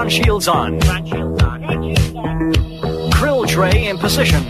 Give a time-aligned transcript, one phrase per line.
[0.00, 0.80] Front shields on.
[3.10, 4.42] Krill tray in position.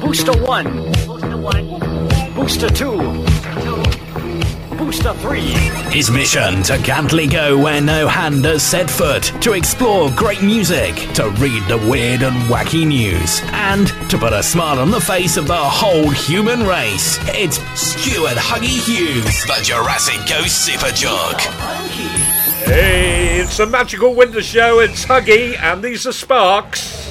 [0.00, 2.34] Booster 1.
[2.34, 2.96] Booster 2.
[4.78, 5.40] Booster 3.
[5.90, 10.94] His mission to Gantley go where no hand has set foot, to explore great music,
[11.12, 15.36] to read the weird and wacky news, and to put a smile on the face
[15.36, 17.18] of the whole human race.
[17.28, 21.38] It's Stuart Huggy Hughes, the Jurassic Ghost Super Jug.
[22.64, 24.80] Hey, it's the magical winter show.
[24.80, 27.01] It's Huggy, and these are Sparks.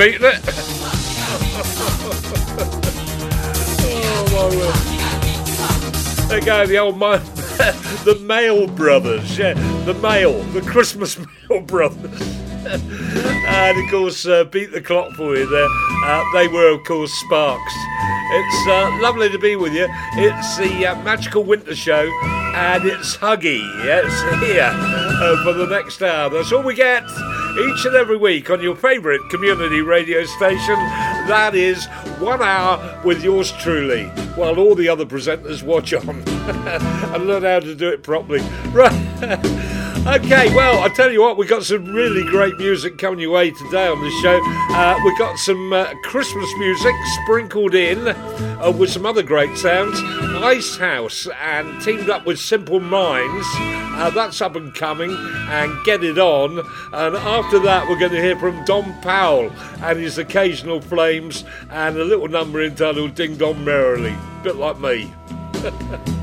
[0.00, 0.40] Beating it.
[4.32, 7.18] oh, There go, the old man,
[8.06, 9.52] the Mael Brothers, yeah,
[9.84, 11.16] the Mael, the Christmas
[11.50, 12.18] Mael Brothers.
[12.64, 15.68] and of course, uh, beat the clock for you there.
[16.06, 17.74] Uh, they were, of course, Sparks.
[18.32, 19.86] It's uh, lovely to be with you.
[20.14, 23.60] It's the uh, Magical Winter Show, and it's Huggy.
[23.84, 26.30] It's here uh, for the next hour.
[26.30, 27.04] That's all we get
[27.60, 30.76] each and every week on your favourite community radio station.
[31.28, 31.86] That is
[32.18, 34.04] one hour with yours truly,
[34.34, 38.42] while all the other presenters watch on and learn how to do it properly.
[38.72, 39.69] Right.
[40.06, 43.50] Okay, well, I tell you what, we've got some really great music coming your way
[43.50, 44.40] today on the show.
[44.74, 50.00] Uh, we've got some uh, Christmas music sprinkled in uh, with some other great sounds.
[50.42, 53.46] Icehouse and teamed up with Simple Minds.
[53.58, 56.58] Uh, that's up and coming, and Get It On.
[56.94, 61.98] And after that, we're going to hear from Don Powell and his occasional flames and
[61.98, 64.12] a little number entitled Ding Dong Merrily.
[64.12, 65.12] A Bit like me.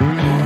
[0.00, 0.37] Mm-hmm.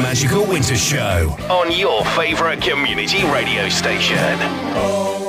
[0.00, 4.16] Magical Winter Show on your favourite community radio station.
[4.74, 5.19] Oh.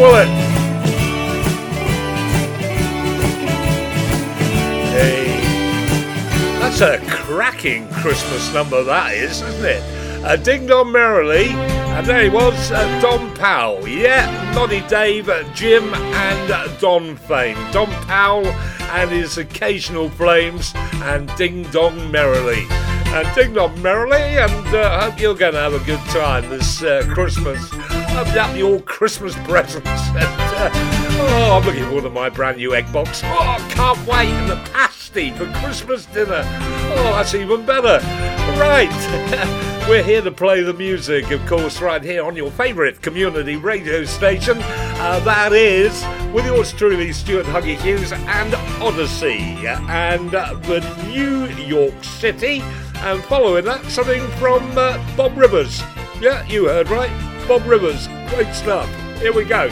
[0.00, 0.28] It?
[4.94, 5.40] Hey,
[6.60, 9.82] that's a cracking Christmas number, that is, isn't it?
[10.24, 13.88] Uh, Ding Dong Merrily, and there he was, uh, Don Powell.
[13.88, 17.56] Yeah, Noddy Dave, uh, Jim, and uh, Don fame.
[17.72, 22.66] Don Powell and his occasional flames, and Ding Dong Merrily
[23.10, 26.82] and ding dong merrily, and uh, hope you're going to have a good time this
[26.82, 27.70] uh, Christmas.
[28.18, 29.88] Open up your Christmas presents.
[30.18, 30.70] And, uh,
[31.20, 33.22] oh, I'm looking forward to my brand new egg box.
[33.22, 34.26] Oh, I can't wait.
[34.26, 36.42] And the pasty for Christmas dinner.
[36.44, 38.00] Oh, that's even better.
[38.58, 39.86] Right.
[39.88, 44.04] We're here to play the music, of course, right here on your favourite community radio
[44.04, 44.58] station.
[44.60, 51.46] Uh, that is with yours truly, Stuart Huggy Hughes and Odyssey and uh, the New
[51.64, 52.62] York City
[52.96, 55.80] and following that, something from uh, Bob Rivers.
[56.20, 57.27] Yeah, you heard right.
[57.48, 58.08] Bob Rivers.
[58.28, 58.86] Great stuff.
[59.20, 59.70] Here we go.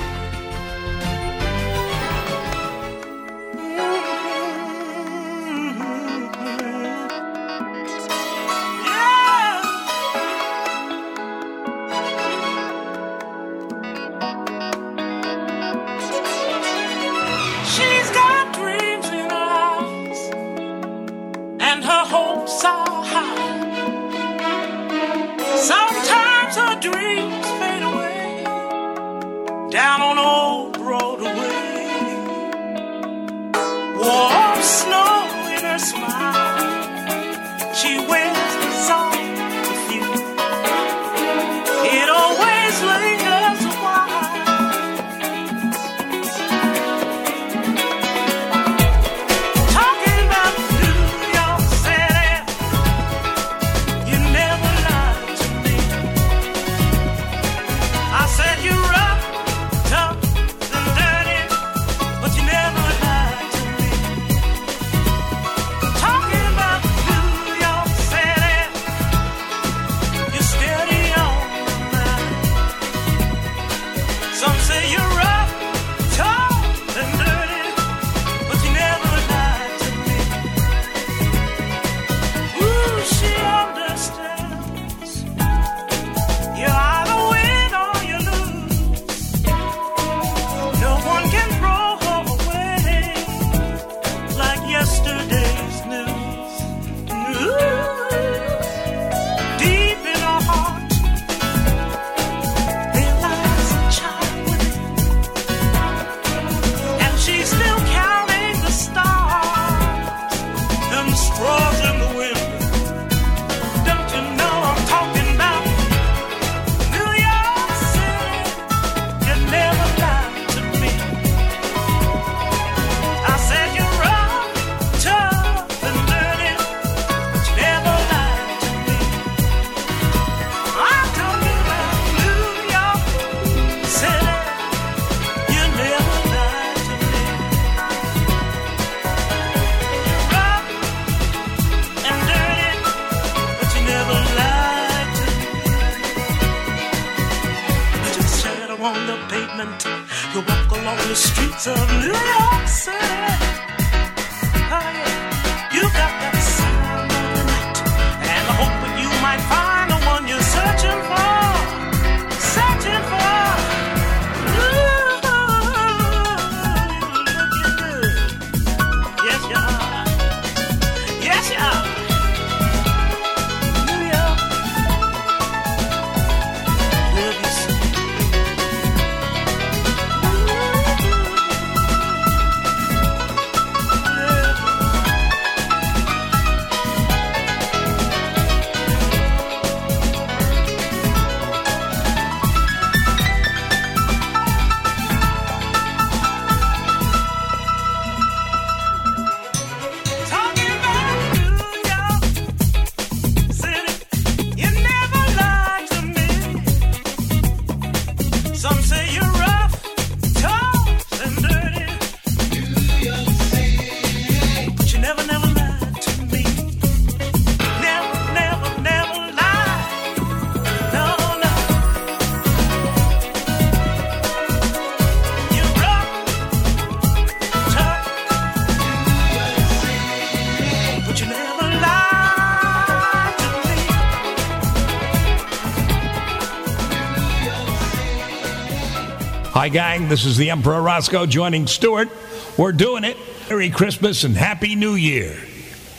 [239.67, 240.09] Hi, gang.
[240.09, 242.09] This is the Emperor Roscoe joining Stuart.
[242.57, 243.17] We're doing it.
[243.51, 245.37] Merry Christmas and Happy New Year.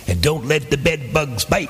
[0.07, 1.67] And don't let the bed bugs bite.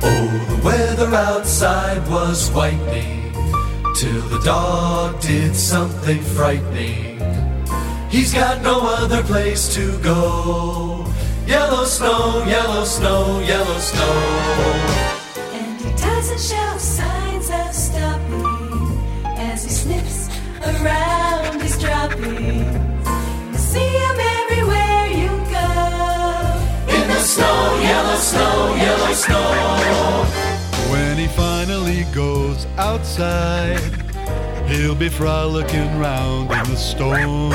[0.00, 3.21] Oh, outside was whitening.
[4.02, 7.20] Till the dog did something frightening.
[8.10, 11.06] He's got no other place to go.
[11.46, 14.14] Yellow snow, yellow snow, yellow snow.
[15.52, 18.98] And he doesn't show signs of stopping
[19.38, 20.28] as he sniffs
[20.66, 22.74] around his droppings.
[23.52, 25.70] You see him everywhere you go.
[26.90, 30.41] In the snow, yellow snow, yellow snow.
[30.92, 33.80] When he finally goes outside,
[34.68, 37.52] he'll be frolicking round in the storm.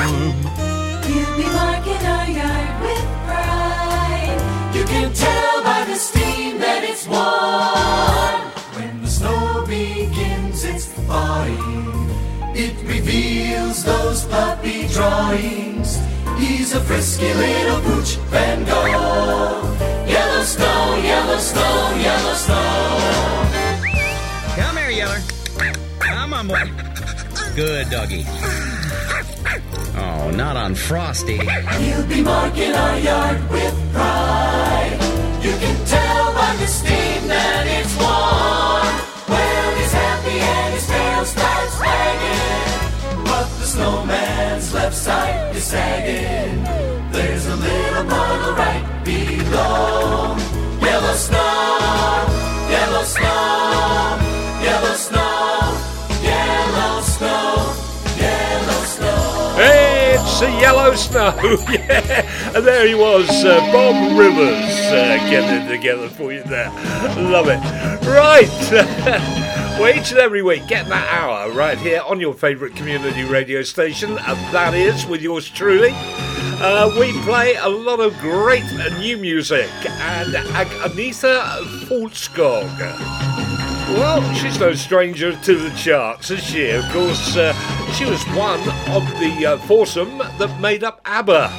[1.06, 4.74] He'll be barking aye aye with pride.
[4.74, 8.50] You can tell by the steam that it's warm.
[8.74, 12.10] When the snow begins its thawing,
[12.56, 15.96] it reveals those puppy drawings.
[16.38, 19.76] He's a frisky little pooch Van Gogh.
[20.08, 23.27] yellow snow, Yellowstone, yellow snow
[24.90, 25.20] here, Yeller.
[25.98, 26.70] Come on, boy.
[27.54, 28.24] Good doggy.
[29.96, 31.38] Oh, not on Frosty.
[31.38, 34.98] He'll be marking our yard with pride.
[35.42, 38.94] You can tell by the steam that it's warm.
[39.28, 43.24] Well, he's happy and his tail starts wagging.
[43.24, 46.64] But the snowman's left side is sagging.
[47.12, 50.36] There's a little puddle right below.
[50.80, 54.27] Yellow snow, yellow snow
[54.62, 55.78] yellow snow,
[56.22, 57.74] yellow snow,
[58.16, 59.54] yellow snow.
[59.60, 61.34] It's a yellow snow,
[61.70, 62.54] yeah.
[62.56, 66.70] And there he was, uh, Bob Rivers, uh, getting it together for you there.
[67.16, 67.60] Love it.
[68.06, 68.48] Right.
[69.78, 73.62] well, each and every week, get that hour right here on your favourite community radio
[73.62, 75.90] station, and that is with yours truly.
[76.60, 78.64] Uh, we play a lot of great
[78.98, 83.37] new music, and Ag- Agnetha Fältskog.
[83.94, 86.68] Well, she's no stranger to the charts, is she?
[86.70, 87.54] Of course, uh,
[87.92, 91.50] she was one of the uh, foursome that made up ABBA.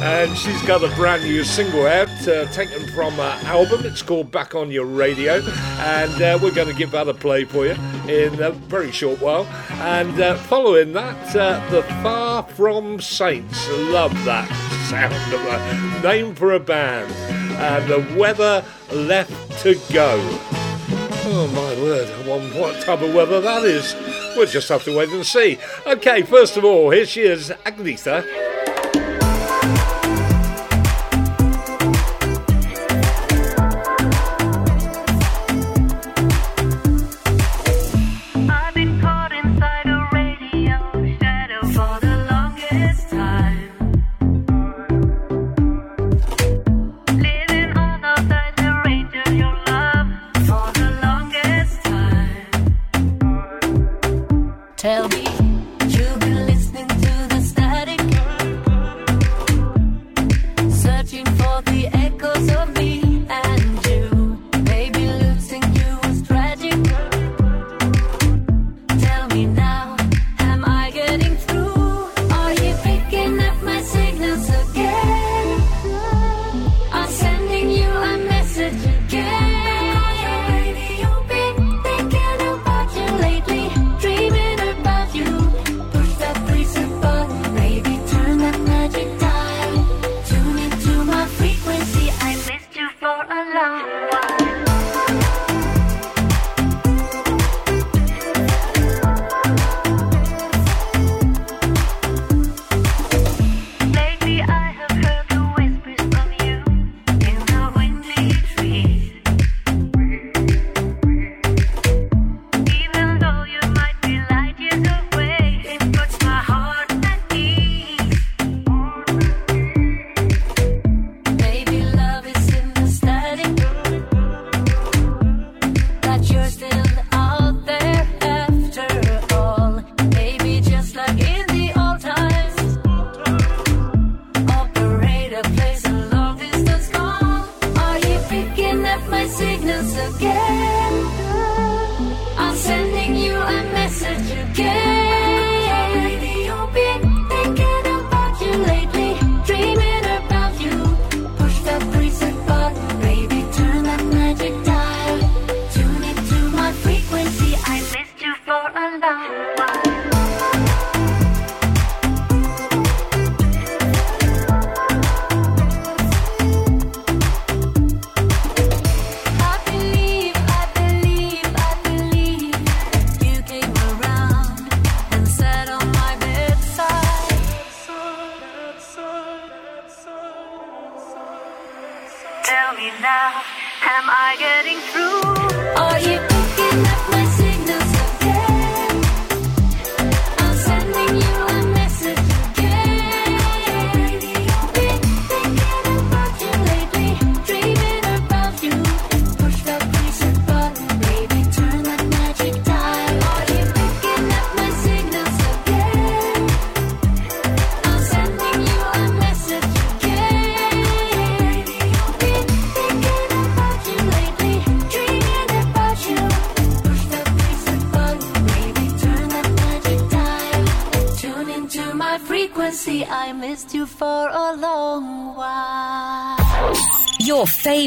[0.00, 3.84] And she's got a brand new single out, uh, taken from her album.
[3.84, 5.42] It's called Back on Your Radio.
[5.78, 7.76] And uh, we're going to give that a play for you
[8.08, 9.44] in a very short while.
[9.80, 13.68] And uh, following that, uh, The Far From Saints.
[13.70, 14.48] Love that
[14.88, 17.12] sound of a name for a band.
[17.58, 20.53] And The Weather Left to Go.
[21.26, 22.06] Oh my word,
[22.54, 23.94] what type of weather that is.
[24.36, 25.58] We'll just have to wait and see.
[25.86, 28.63] Okay, first of all, here she is, Agnetha.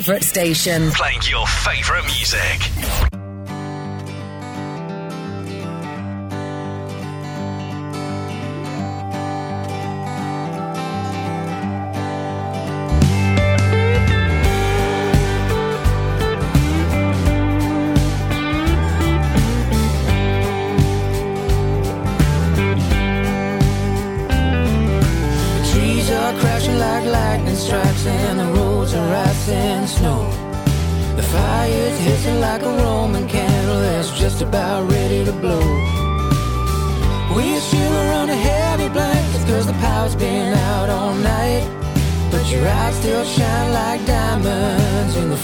[0.08, 0.90] Favourite station.
[0.92, 2.77] Playing your favourite music.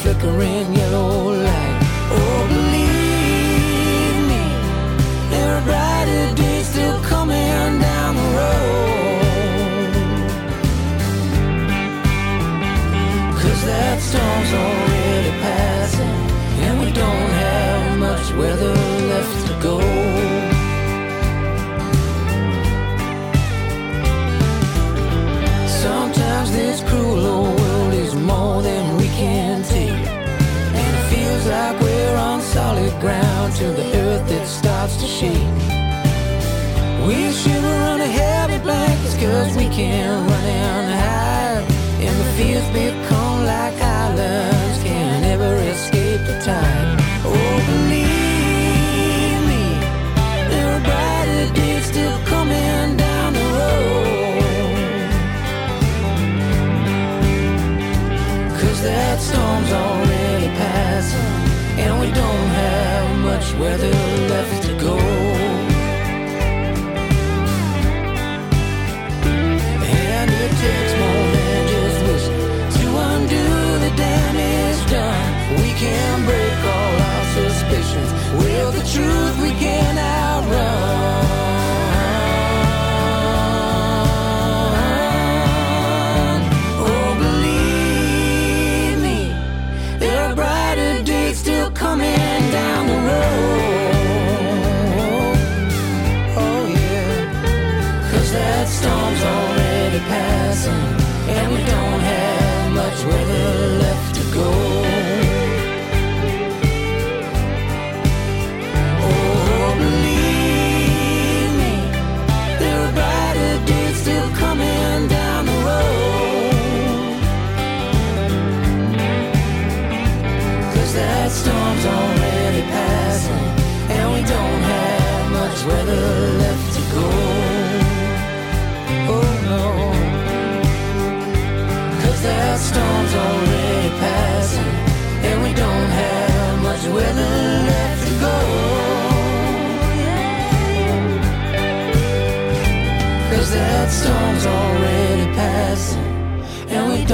[0.02, 0.83] Flickering
[42.74, 47.00] become like islands, can't ever escape the tide.
[47.24, 49.64] Oh, believe me,
[50.52, 55.10] there are brighter days still coming down the road.
[58.60, 60.24] Cause that storm's already
[61.78, 63.92] and we don't have much weather
[64.30, 64.63] left
[78.96, 79.23] Will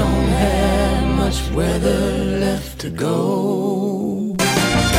[0.00, 4.34] don't have much weather left to go.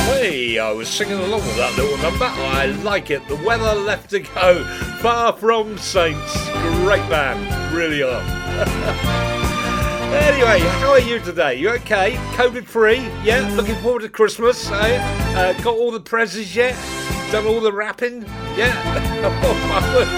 [0.06, 2.26] Hey, I was singing along with that little number.
[2.26, 3.28] I like it.
[3.28, 4.64] The weather left to go.
[5.02, 6.32] Far from Saints.
[6.84, 7.42] Great band.
[7.76, 8.22] Really are.
[10.14, 11.56] anyway, how are you today?
[11.56, 12.14] You okay?
[12.38, 13.00] COVID free?
[13.24, 13.52] Yeah?
[13.56, 14.70] Looking forward to Christmas?
[14.70, 14.98] Eh?
[15.36, 16.76] Uh, got all the presents yet?
[17.32, 18.22] Done all the wrapping?
[18.56, 18.78] Yeah?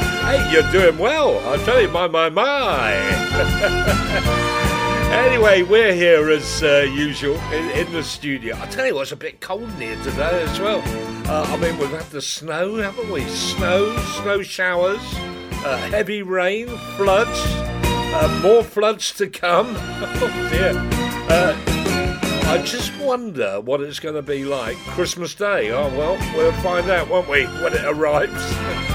[0.24, 1.38] Hey, you're doing well.
[1.50, 2.94] I tell you, my, my, my.
[5.14, 8.58] Anyway, we're here as uh, usual in, in the studio.
[8.60, 10.82] I tell you what, it's a bit cold in here today as well.
[11.28, 13.22] Uh, I mean, we've had the snow, haven't we?
[13.26, 15.02] Snow, snow showers,
[15.64, 19.76] uh, heavy rain, floods, uh, more floods to come.
[20.26, 20.74] Oh dear.
[21.30, 21.56] Uh,
[22.50, 25.70] I just wonder what it's going to be like Christmas Day.
[25.72, 28.34] Oh well, we'll find out, won't we, when it arrives.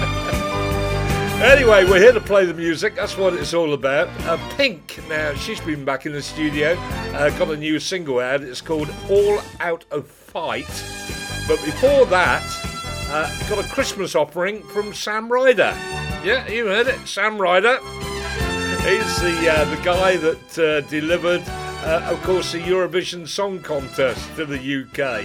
[1.40, 2.96] Anyway, we're here to play the music.
[2.96, 4.09] That's what it's all about.
[4.27, 6.74] Uh, Pink, now she's been back in the studio,
[7.14, 8.42] uh, got a new single out.
[8.42, 10.66] It's called All Out of Fight.
[11.46, 12.42] But before that,
[13.11, 15.74] uh, got a Christmas offering from Sam Ryder.
[16.24, 17.79] Yeah, you heard it, Sam Ryder.
[18.83, 21.42] He's the uh, the guy that uh, delivered,
[21.88, 25.24] uh, of course, the Eurovision Song Contest to the UK.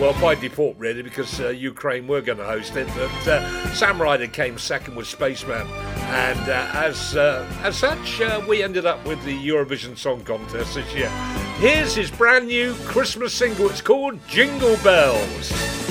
[0.00, 2.86] Well, by default, really, because uh, Ukraine were going to host it.
[2.94, 8.40] But uh, Sam Ryder came second with Spaceman, and uh, as uh, as such, uh,
[8.48, 11.10] we ended up with the Eurovision Song Contest this year.
[11.58, 13.68] Here's his brand new Christmas single.
[13.68, 15.87] It's called Jingle Bells.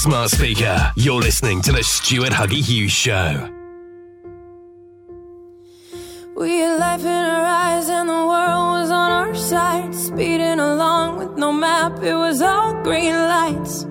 [0.00, 0.90] smart speaker.
[0.96, 3.50] You're listening to the Stuart Huggy Hughes Show.
[6.34, 9.94] We had life in our eyes, and the world was on our side.
[9.94, 13.84] Speeding along with no map, it was all green lights.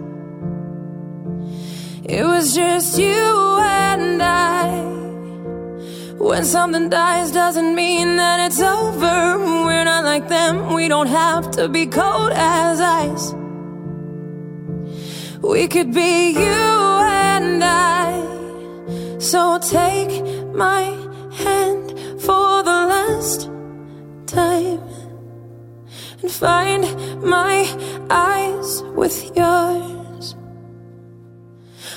[2.05, 4.81] It was just you and I.
[6.17, 9.37] When something dies, doesn't mean that it's over.
[9.67, 13.38] We're not like them, we don't have to be cold as ice.
[15.59, 16.61] We could be you
[17.11, 19.19] and I.
[19.19, 20.23] So take
[20.55, 20.83] my
[21.33, 23.49] hand for the last
[24.25, 24.79] time
[26.21, 26.85] and find
[27.21, 27.67] my
[28.09, 30.37] eyes with yours.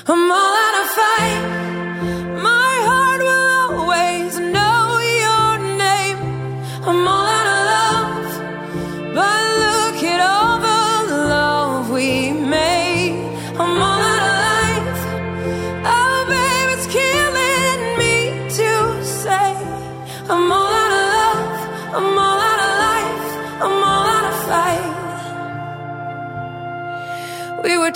[0.07, 1.82] I'm all out of fight.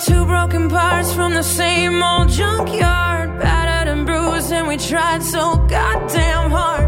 [0.08, 5.56] Two broken parts from the same old junkyard, battered and bruised, and we tried so
[5.68, 6.87] goddamn hard.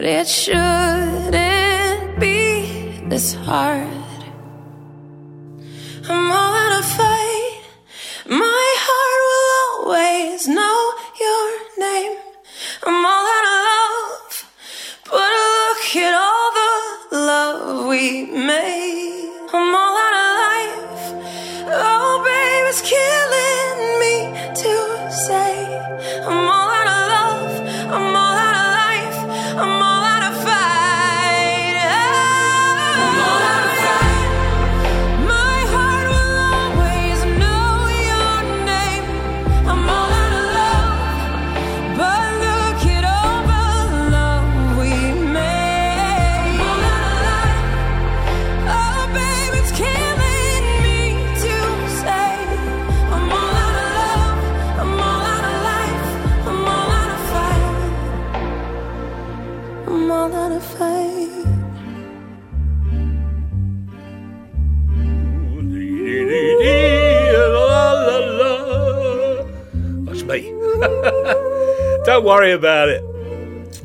[0.00, 3.99] But it shouldn't be this hard.
[72.04, 73.04] Don't worry about it.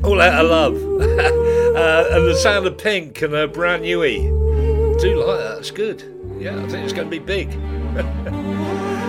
[0.02, 0.74] All out of love.
[1.02, 4.20] uh, and the sound of pink and a brand newy.
[4.98, 6.12] Do like that, It's good.
[6.38, 7.48] Yeah, I think it's going to be big.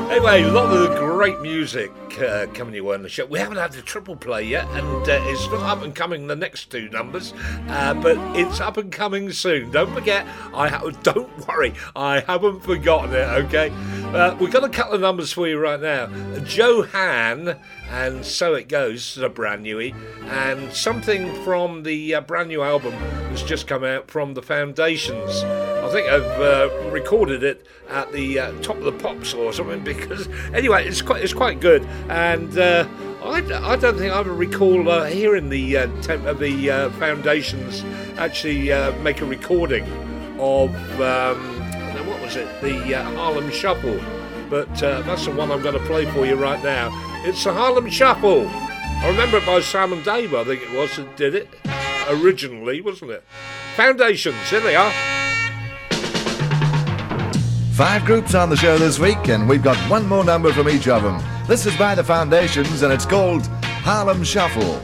[0.09, 1.91] anyway, a lot of the great music
[2.21, 3.25] uh, coming your way on the show.
[3.25, 6.35] We haven't had the triple play yet, and uh, it's not up and coming the
[6.35, 7.33] next two numbers,
[7.67, 9.71] uh, but it's up and coming soon.
[9.71, 13.45] Don't forget, I ha- don't worry, I haven't forgotten it.
[13.45, 13.69] Okay,
[14.15, 16.07] uh, we've got a couple of numbers for you right now.
[16.45, 17.57] Johan
[17.89, 19.95] and so it goes, the brand newie,
[20.25, 22.91] and something from the uh, brand new album
[23.29, 25.43] that's just come out from the Foundations.
[25.43, 29.83] I think I've uh, recorded it at the uh, top of the pops or something
[29.83, 32.87] because anyway, it's quite it's quite good, and uh,
[33.23, 36.89] I, I don't think I ever recall uh, hearing the uh, temp- uh, the uh,
[36.91, 37.85] Foundations
[38.17, 38.69] actually
[39.01, 39.85] make a recording
[40.39, 41.56] of um,
[42.27, 43.97] was it, the uh, Harlem Shuffle,
[44.49, 46.89] but uh, that's the one I'm going to play for you right now.
[47.25, 48.49] It's the Harlem Shuffle.
[48.49, 51.47] I remember it by Sam and Dave, I think it was, that did it
[52.09, 53.23] originally, wasn't it?
[53.77, 54.91] Foundations, here they are.
[57.71, 60.89] Five groups on the show this week, and we've got one more number from each
[60.89, 61.23] of them.
[61.47, 63.47] This is by the Foundations, and it's called
[63.85, 64.81] Harlem Shuffle.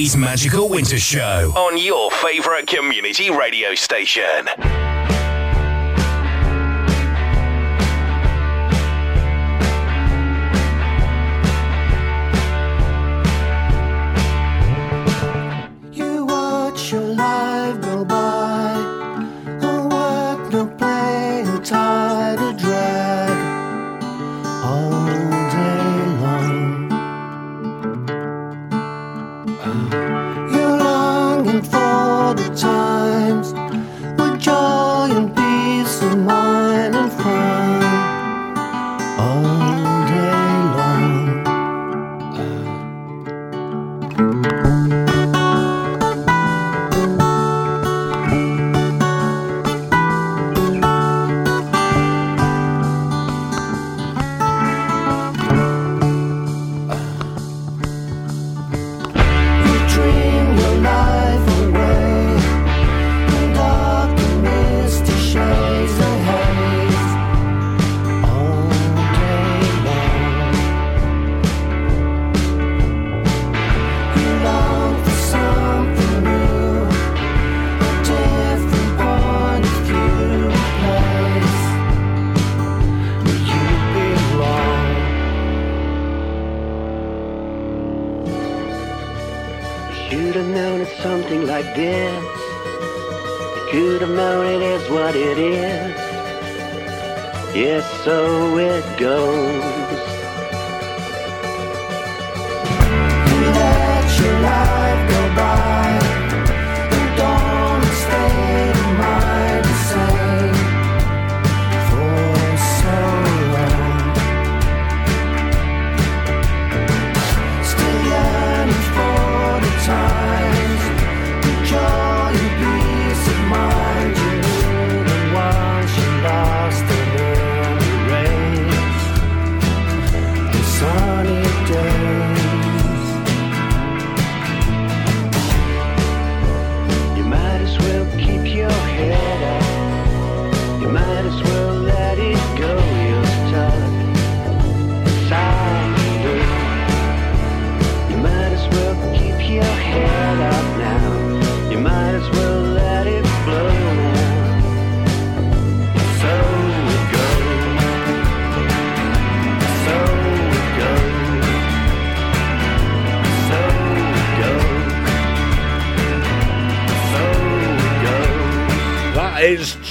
[0.00, 4.79] Magical Winter Show on your favourite community radio station.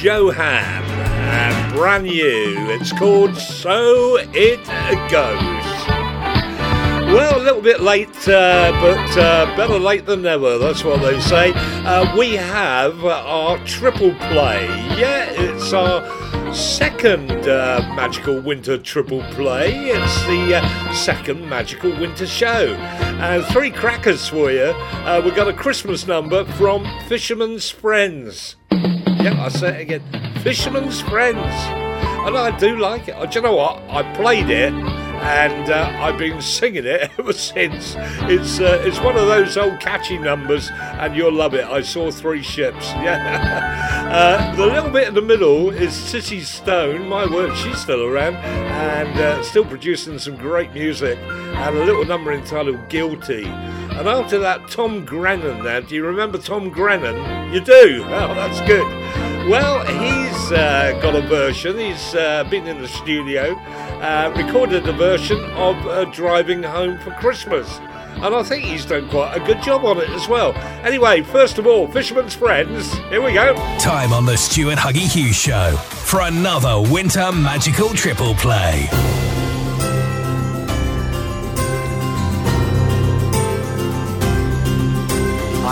[0.01, 2.69] Johan and brand new.
[2.69, 4.65] It's called So It
[5.11, 5.39] Goes.
[7.13, 10.57] Well, a little bit late, uh, but uh, better late than never.
[10.57, 11.51] That's what they say.
[11.53, 14.67] Uh, we have our triple play.
[14.97, 19.89] Yeah, it's our second uh, magical winter triple play.
[19.89, 22.73] It's the uh, second magical winter show.
[22.75, 24.71] And three crackers for you.
[24.71, 28.55] Uh, we've got a Christmas number from Fisherman's Friends.
[29.19, 30.33] Yeah, I say it again.
[30.43, 31.37] Fisherman's Friends.
[32.25, 33.15] And I do like it.
[33.31, 33.81] Do you know what?
[33.89, 34.73] I played it
[35.21, 37.95] and uh, I've been singing it ever since.
[38.23, 41.65] It's uh, it's one of those old catchy numbers, and you'll love it.
[41.65, 42.87] I saw three ships.
[42.99, 44.07] Yeah.
[44.11, 47.07] uh, the little bit in the middle is Sissy Stone.
[47.07, 51.17] My word, she's still around and uh, still producing some great music.
[51.19, 55.63] And a little number entitled "Guilty." And after that, Tom Grennan.
[55.63, 57.53] Now, do you remember Tom Grennan?
[57.53, 58.03] You do.
[58.05, 58.85] Oh, that's good.
[59.49, 61.79] Well, he's uh, got a version.
[61.79, 63.55] He's uh, been in the studio,
[63.99, 67.67] uh, recorded a version of uh, Driving Home for Christmas.
[68.21, 70.53] And I think he's done quite a good job on it as well.
[70.85, 73.55] Anyway, first of all, Fisherman's Friends, here we go.
[73.79, 78.87] Time on the Stuart Huggy Hughes Show for another winter magical triple play.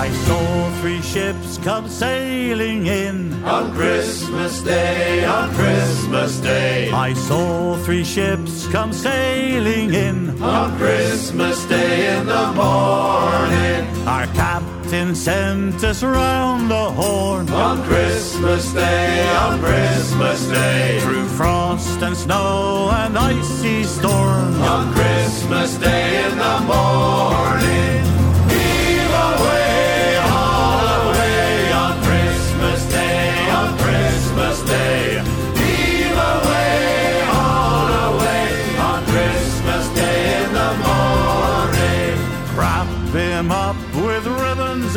[0.07, 6.89] I saw three ships come sailing in On Christmas Day, on Christmas Day.
[6.91, 14.07] I saw three ships come sailing in On Christmas Day in the morning.
[14.07, 21.01] Our captain sent us round the horn On Christmas Day, on Christmas Day.
[21.01, 28.16] Through frost and snow and icy storm On Christmas Day in the morning.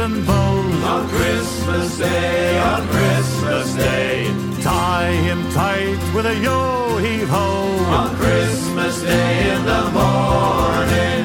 [0.01, 4.25] And bows On Christmas Day, on Christmas Day.
[4.63, 7.49] Tie him tight with a yo-heave-ho
[8.01, 11.23] On Christmas Day in the morning.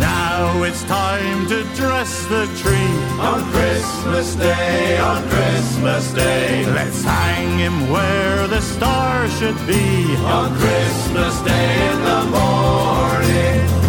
[0.00, 2.94] Now it's time to dress the tree
[3.30, 6.66] On Christmas Day, on Christmas Day.
[6.66, 13.85] Let's hang him where the star should be On Christmas Day in the morning.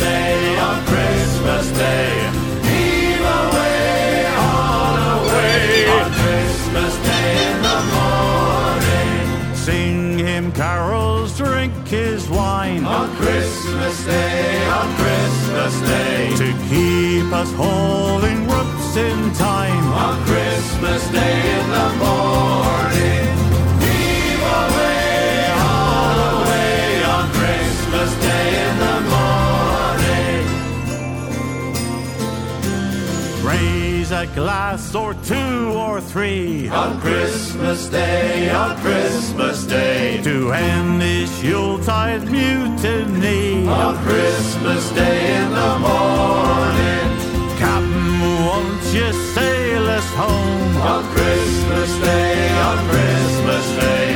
[0.00, 2.12] Day, on Christmas Day.
[2.66, 9.54] Heave away, away on Christmas Day in the morning.
[9.54, 16.36] Sing him carols, drink his wine On Christmas Day, on Christmas Day.
[16.36, 19.84] to keep us holding ropes in time.
[19.92, 23.49] On Christmas Day in the morning.
[34.34, 40.20] Glass or two or three On Christmas Day, on Christmas Day.
[40.22, 43.66] to end this Yuletide mutiny.
[43.66, 47.08] On Christmas Day in the morning.
[47.58, 50.76] Captain, won't you sail us home?
[50.78, 53.78] On Christmas Day, on Christmas Day.
[53.78, 53.78] We jolly boys no more shall roam.
[53.78, 54.09] On Christmas Day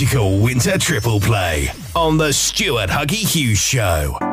[0.00, 4.27] Magical Winter Triple Play on the Stuart Huggy Hughes Show.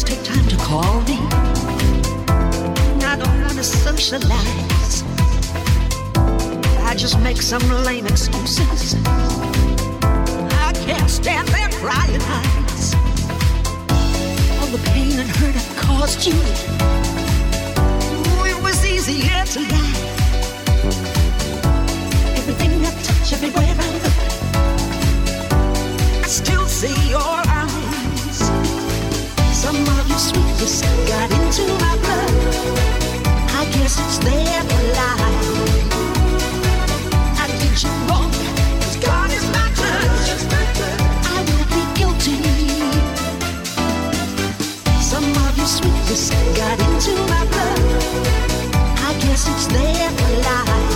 [0.00, 1.18] Friends take time to call me.
[3.04, 5.02] I don't want to socialize.
[6.88, 8.94] I just make some lame excuses.
[9.04, 12.94] I can't stand their crying eyes.
[14.60, 16.34] All the pain and hurt I've caused you.
[18.14, 19.94] Ooh, it was easier to lie.
[22.36, 24.18] Everything I touch, everywhere I look,
[26.24, 27.59] I still see your eyes.
[29.70, 32.34] Some of your sweetness got into my blood.
[33.54, 35.46] I guess it's there for life.
[37.38, 38.32] I did you wrong.
[41.22, 42.38] I will be guilty.
[45.00, 47.80] Some of your sweetness got into my blood.
[49.06, 50.89] I guess it's there for life.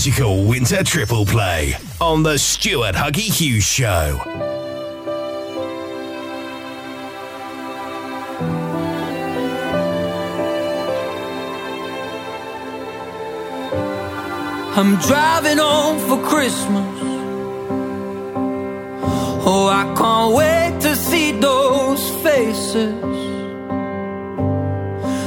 [0.00, 4.18] Magical Winter Triple Play on the Stuart Huggy Hughes Show.
[14.74, 17.00] I'm driving home for Christmas.
[19.44, 22.94] Oh, I can't wait to see those faces.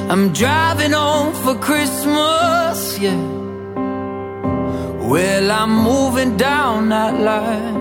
[0.09, 3.32] I'm driving home for Christmas, yeah.
[5.13, 7.75] Well, I'm moving down that line.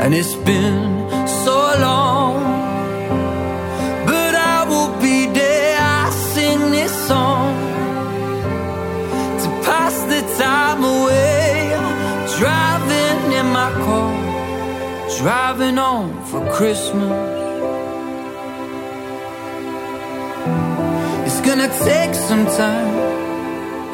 [0.00, 0.80] And it's been
[1.44, 2.34] so long.
[4.06, 5.76] But I will be there.
[5.78, 7.52] I sing this song
[9.42, 11.76] to pass the time away.
[12.38, 14.14] Driving in my car,
[15.20, 17.12] driving home for Christmas.
[21.26, 23.27] It's gonna take some time,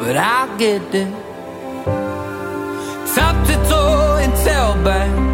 [0.05, 1.11] but I'll get there.
[3.15, 5.24] Top to toe in tailbanks.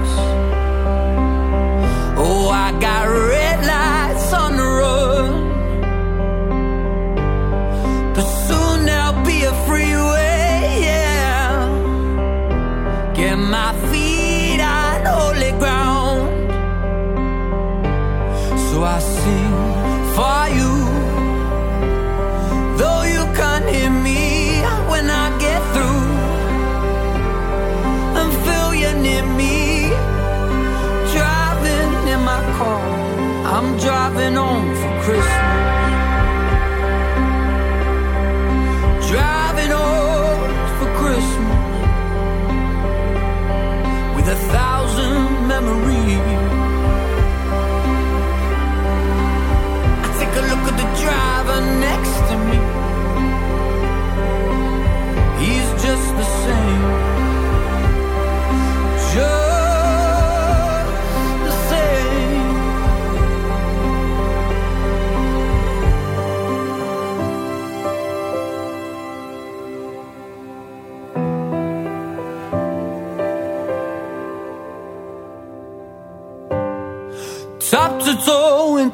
[33.64, 34.81] I'm driving home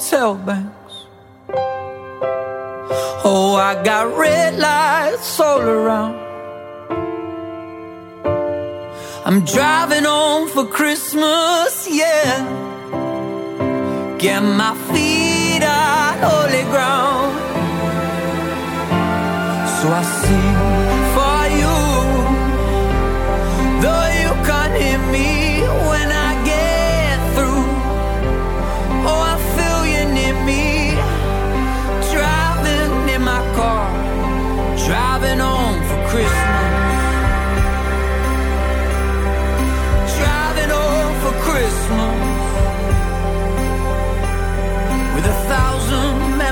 [0.09, 0.95] toe in tailbanks.
[3.23, 6.15] Oh, I got red lights all around.
[9.25, 12.45] I'm driving home for Christmas, yeah.
[14.17, 17.35] Get my feet on holy ground.
[19.77, 20.56] So I sing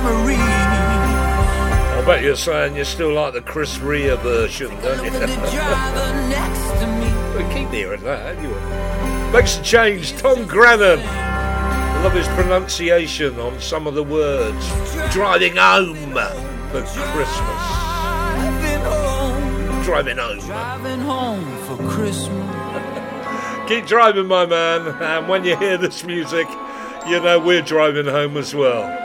[0.06, 0.38] memories.
[0.38, 5.10] I bet you're saying you still like the Chris Rea version, don't you?
[5.10, 7.10] Driver next to me.
[7.44, 9.32] we keep hearing that, anyway.
[9.32, 10.16] Makes a change.
[10.18, 11.00] Tom Grennan.
[11.00, 14.68] I love his pronunciation on some of the words.
[15.12, 15.96] Driving home
[16.70, 16.84] for
[17.14, 17.62] Christmas.
[19.86, 20.40] Driving home.
[20.46, 23.68] Driving home for Christmas.
[23.68, 24.88] Keep driving, my man.
[25.02, 26.48] And when you hear this music,
[27.08, 29.05] you know we're driving home as well.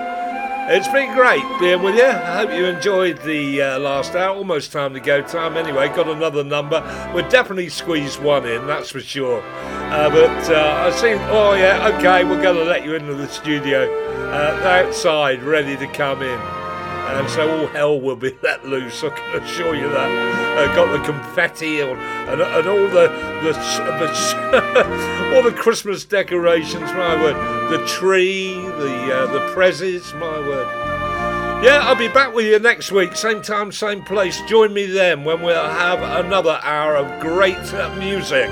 [0.68, 2.04] It's been great being with you.
[2.04, 4.36] I hope you enjoyed the uh, last hour.
[4.36, 5.88] Almost time to go time anyway.
[5.88, 6.80] Got another number.
[7.14, 9.42] We'll definitely squeeze one in, that's for sure.
[9.42, 13.26] Uh, but uh, I seen, oh yeah, okay, we're going to let you into the
[13.28, 13.92] studio.
[14.30, 16.59] Uh, outside, ready to come in.
[17.18, 20.58] And so all hell will be let loose, I can assure you that.
[20.58, 21.98] Uh, got the confetti and,
[22.30, 23.08] and, and all the,
[23.42, 23.52] the,
[23.98, 27.70] the all the Christmas decorations, my word.
[27.70, 30.66] The tree, the uh, the prezzies, my word.
[31.62, 34.40] Yeah, I'll be back with you next week, same time, same place.
[34.48, 37.60] Join me then when we'll have another hour of great
[37.98, 38.48] music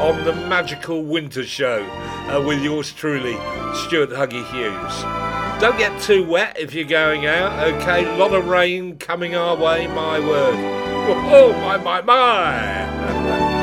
[0.00, 1.84] on the magical winter show
[2.28, 3.34] uh, with yours truly,
[3.74, 5.29] Stuart Huggy Hughes.
[5.60, 8.06] Don't get too wet if you're going out, okay?
[8.06, 10.78] A lot of rain coming our way, my word.
[11.10, 13.46] Oh, my, my, my!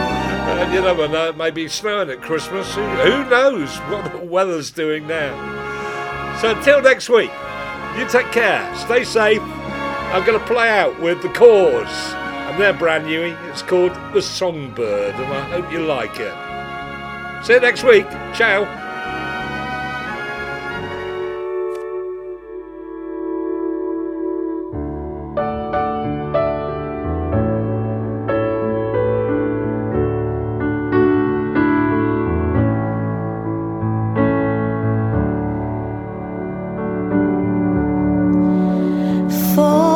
[0.48, 2.74] And you never know, it may be snowing at Christmas.
[2.74, 6.38] Who, who knows what the weather's doing now?
[6.40, 7.32] So until next week,
[7.98, 9.42] you take care, stay safe.
[9.42, 13.36] I'm going to play out with The Cause, and they're brand new.
[13.50, 17.46] It's called The Songbird, and I hope you like it.
[17.46, 18.10] See you next week.
[18.34, 18.87] Ciao.
[39.58, 39.87] For